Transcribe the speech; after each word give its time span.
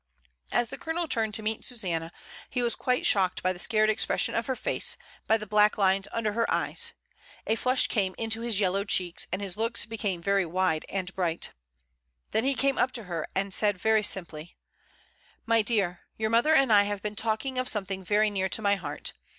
As 0.51 0.69
the 0.69 0.79
Colonel 0.79 1.07
turned 1.07 1.35
to 1.35 1.43
meet 1.43 1.63
Susanna, 1.63 2.11
he 2.49 2.63
was 2.63 2.75
quite 2.75 3.05
shocked 3.05 3.43
by 3.43 3.53
the 3.53 3.59
scared 3.59 3.87
expression 3.87 4.33
of 4.33 4.47
her 4.47 4.55
face, 4.55 4.97
by 5.27 5.37
the 5.37 5.45
black 5.45 5.77
lines 5.77 6.07
under 6.11 6.33
her 6.33 6.49
eyes. 6.51 6.93
A 7.45 7.55
flush 7.55 7.85
came 7.85 8.15
into 8.17 8.41
his 8.41 8.59
yellow 8.59 8.83
cheeks, 8.83 9.27
and 9.31 9.43
his 9.43 9.57
looks 9.57 9.85
became 9.85 10.19
very 10.19 10.43
wide 10.43 10.85
and 10.89 11.13
bright. 11.13 11.51
Then 12.31 12.45
he 12.45 12.55
came 12.55 12.79
up 12.79 12.91
to 12.93 13.03
her 13.03 13.27
and 13.35 13.53
said 13.53 13.77
very 13.77 14.01
simply, 14.01 14.57
"My 15.45 15.61
dear, 15.61 15.99
your 16.17 16.31
mother 16.31 16.55
and 16.55 16.73
I 16.73 16.85
have 16.85 17.03
been 17.03 17.13
AFTERWARDS. 17.13 17.23
123 17.23 17.29
talking 17.29 17.59
of 17.59 17.69
something 17.69 18.03
very 18.03 18.31
near 18.31 18.49
my 18.59 18.73
heart. 18.77 19.13